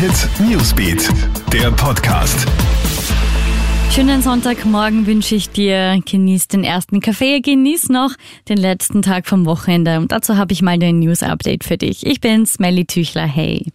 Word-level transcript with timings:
Hit 0.00 0.30
Newsbeat, 0.40 1.10
der 1.52 1.70
Podcast. 1.72 2.48
Schönen 3.90 4.22
Sonntagmorgen 4.22 5.06
wünsche 5.06 5.34
ich 5.34 5.50
dir. 5.50 6.00
Genieß 6.02 6.48
den 6.48 6.64
ersten 6.64 7.00
Kaffee, 7.00 7.40
genieß 7.40 7.90
noch 7.90 8.12
den 8.48 8.56
letzten 8.56 9.02
Tag 9.02 9.26
vom 9.26 9.44
Wochenende. 9.44 9.98
Und 9.98 10.10
dazu 10.10 10.38
habe 10.38 10.54
ich 10.54 10.62
mal 10.62 10.82
ein 10.82 11.00
News-Update 11.00 11.64
für 11.64 11.76
dich. 11.76 12.06
Ich 12.06 12.22
bin 12.22 12.46
Smelly 12.46 12.86
Tüchler. 12.86 13.26
Hey. 13.26 13.66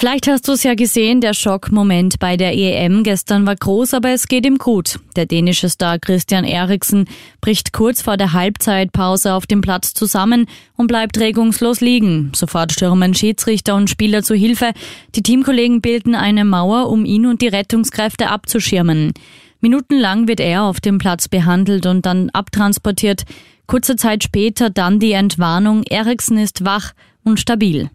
Vielleicht 0.00 0.28
hast 0.28 0.46
du 0.46 0.52
es 0.52 0.62
ja 0.62 0.76
gesehen, 0.76 1.20
der 1.20 1.34
Schockmoment 1.34 2.20
bei 2.20 2.36
der 2.36 2.56
EM 2.56 3.02
gestern 3.02 3.48
war 3.48 3.56
groß, 3.56 3.94
aber 3.94 4.10
es 4.10 4.28
geht 4.28 4.46
ihm 4.46 4.58
gut. 4.58 5.00
Der 5.16 5.26
dänische 5.26 5.68
Star 5.68 5.98
Christian 5.98 6.44
Eriksen 6.44 7.06
bricht 7.40 7.72
kurz 7.72 8.00
vor 8.00 8.16
der 8.16 8.32
Halbzeitpause 8.32 9.34
auf 9.34 9.48
dem 9.48 9.60
Platz 9.60 9.94
zusammen 9.94 10.46
und 10.76 10.86
bleibt 10.86 11.18
regungslos 11.18 11.80
liegen. 11.80 12.30
Sofort 12.32 12.70
stürmen 12.70 13.12
Schiedsrichter 13.12 13.74
und 13.74 13.90
Spieler 13.90 14.22
zu 14.22 14.36
Hilfe. 14.36 14.70
Die 15.16 15.22
Teamkollegen 15.24 15.80
bilden 15.80 16.14
eine 16.14 16.44
Mauer, 16.44 16.90
um 16.90 17.04
ihn 17.04 17.26
und 17.26 17.42
die 17.42 17.48
Rettungskräfte 17.48 18.30
abzuschirmen. 18.30 19.14
Minutenlang 19.60 20.28
wird 20.28 20.38
er 20.38 20.62
auf 20.62 20.78
dem 20.78 20.98
Platz 20.98 21.26
behandelt 21.26 21.86
und 21.86 22.06
dann 22.06 22.30
abtransportiert. 22.30 23.24
Kurze 23.66 23.96
Zeit 23.96 24.22
später 24.22 24.70
dann 24.70 25.00
die 25.00 25.10
Entwarnung, 25.10 25.82
Eriksen 25.82 26.38
ist 26.38 26.64
wach 26.64 26.92
und 27.24 27.40
stabil. 27.40 27.90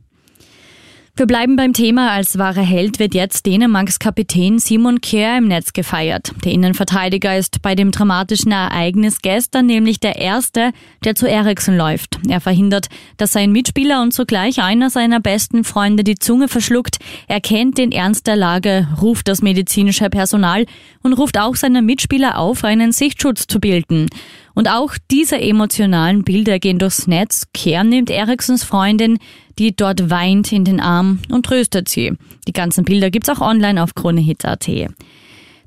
Wir 1.16 1.28
bleiben 1.28 1.56
beim 1.56 1.74
Thema. 1.74 2.10
Als 2.10 2.40
wahrer 2.40 2.64
Held 2.64 2.98
wird 2.98 3.14
jetzt 3.14 3.46
Dänemarks 3.46 4.00
Kapitän 4.00 4.58
Simon 4.58 5.00
Kjær 5.00 5.38
im 5.38 5.48
Netz 5.48 5.72
gefeiert. 5.72 6.32
Der 6.44 6.52
Innenverteidiger 6.52 7.38
ist 7.38 7.62
bei 7.62 7.76
dem 7.76 7.92
dramatischen 7.92 8.52
Ereignis 8.52 9.22
gestern 9.22 9.68
nämlich 9.68 10.00
der 10.00 10.16
Erste, 10.16 10.72
der 11.04 11.14
zu 11.14 11.30
Eriksen 11.30 11.78
läuft. 11.78 12.18
Er 12.28 12.42
verhindert, 12.42 12.88
dass 13.18 13.32
sein 13.32 13.52
Mitspieler 13.52 14.02
und 14.02 14.12
zugleich 14.12 14.64
einer 14.64 14.90
seiner 14.90 15.20
besten 15.20 15.64
Freunde 15.64 16.04
die 16.04 16.16
Zunge 16.16 16.48
verschluckt. 16.48 16.98
Er 17.28 17.42
kennt 17.42 17.78
den 17.78 17.92
Ernst 17.92 18.26
der 18.26 18.36
Lage, 18.36 18.88
ruft 19.00 19.28
das 19.28 19.44
medizinische 19.44 20.10
Personal 20.10 20.66
und 21.04 21.14
ruft 21.14 21.38
auch 21.38 21.56
seine 21.56 21.84
Mitspieler 21.84 22.40
auf, 22.40 22.64
einen 22.64 22.92
Sichtschutz 22.92 23.46
zu 23.46 23.60
bilden. 23.60 24.08
Und 24.56 24.70
auch 24.70 24.94
diese 25.10 25.40
emotionalen 25.40 26.24
Bilder 26.24 26.60
gehen 26.60 26.80
durchs 26.80 27.08
Netz. 27.08 27.48
Kern 27.54 27.90
nimmt 27.90 28.10
Eriksons 28.10 28.64
Freundin, 28.64 29.18
die 29.58 29.76
dort 29.76 30.10
weint, 30.10 30.52
in 30.52 30.66
den 30.66 30.80
Arm 30.80 31.20
und 31.30 31.46
tröstet 31.46 31.90
sie. 31.90 32.14
Die 32.48 32.54
ganzen 32.54 32.86
Bilder 32.86 33.10
gibt's 33.10 33.30
auch 33.30 33.42
online 33.42 33.82
auf 33.82 33.96
kronehit.at. 33.96 34.70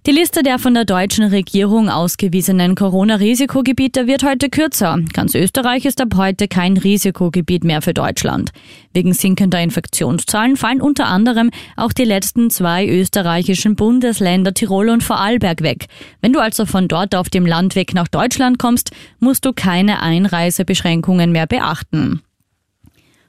Die 0.07 0.12
Liste 0.12 0.45
der 0.45 0.61
von 0.61 0.73
der 0.73 0.85
deutschen 0.85 1.25
Regierung 1.25 1.89
ausgewiesenen 1.89 2.77
Corona-Risikogebiete 2.77 4.07
wird 4.07 4.23
heute 4.23 4.51
kürzer. 4.51 5.01
Ganz 5.12 5.35
Österreich 5.35 5.85
ist 5.85 6.01
ab 6.01 6.15
heute 6.15 6.47
kein 6.47 6.77
Risikogebiet 6.77 7.65
mehr 7.65 7.83
für 7.83 7.93
Deutschland. 7.93 8.53
Wegen 8.93 9.15
sinkender 9.15 9.61
Infektionszahlen 9.61 10.55
fallen 10.57 10.81
unter 10.81 11.07
anderem 11.07 11.51
auch 11.75 11.93
die 11.93 12.05
letzten 12.05 12.51
zwei 12.51 12.87
österreichischen 12.87 13.75
Bundesländer 13.75 14.55
Tirol 14.55 14.91
und 14.91 15.03
Vorarlberg 15.03 15.62
weg. 15.62 15.87
Wenn 16.21 16.33
du 16.33 16.39
also 16.39 16.67
von 16.67 16.87
dort 16.87 17.17
auf 17.17 17.29
dem 17.29 17.45
Landweg 17.45 17.93
nach 17.93 18.07
Deutschland 18.07 18.61
kommst, 18.61 18.93
musst 19.19 19.45
du 19.45 19.53
keine 19.53 20.03
Einreisebeschränkungen 20.03 21.33
mehr 21.33 21.49
beachten 21.49 22.23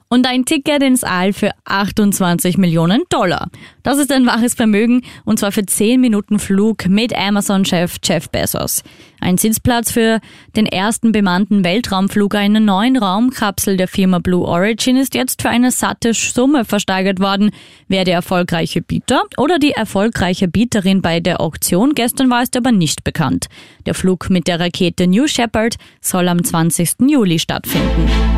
und 0.08 0.26
ein 0.26 0.44
Ticket 0.44 0.82
ins 0.82 1.04
All 1.04 1.32
für 1.32 1.50
28 1.64 2.56
Millionen 2.56 3.02
Dollar. 3.10 3.48
Das 3.82 3.98
ist 3.98 4.10
ein 4.10 4.26
wahres 4.26 4.54
Vermögen 4.54 5.02
und 5.24 5.38
zwar 5.38 5.52
für 5.52 5.64
10 5.64 6.00
Minuten 6.00 6.38
Flug 6.38 6.88
mit 6.88 7.14
Amazon-Chef 7.14 7.96
Jeff 8.02 8.30
Bezos. 8.30 8.82
Ein 9.20 9.36
Sitzplatz 9.36 9.92
für 9.92 10.20
den 10.56 10.66
ersten 10.66 11.12
bemannten 11.12 11.64
Weltraumflug 11.64 12.34
einer 12.34 12.60
neuen 12.60 12.96
Raumkapsel 12.96 13.76
der 13.76 13.88
Firma 13.88 14.18
Blue 14.18 14.46
Origin 14.46 14.96
ist 14.96 15.14
jetzt 15.14 15.42
für 15.42 15.50
eine 15.50 15.70
satte 15.70 16.14
Summe 16.14 16.64
versteigert 16.64 17.20
worden. 17.20 17.50
Wer 17.88 18.04
der 18.04 18.14
erfolgreiche 18.14 18.80
Bieter 18.80 19.22
oder 19.36 19.58
die 19.58 19.72
erfolgreiche 19.72 20.48
Bieterin 20.48 21.02
bei 21.02 21.20
der 21.20 21.40
Auktion 21.40 21.94
gestern 21.94 22.30
war, 22.30 22.42
ist 22.42 22.56
aber 22.56 22.72
nicht 22.72 23.04
bekannt. 23.04 23.46
Der 23.86 23.94
Flug 23.94 24.30
mit 24.30 24.46
der 24.46 24.60
Rakete 24.60 25.06
New 25.06 25.26
Shepard 25.26 25.76
soll 26.00 26.28
am 26.28 26.42
20. 26.42 27.08
Juli 27.08 27.38
stattfinden. 27.38 28.37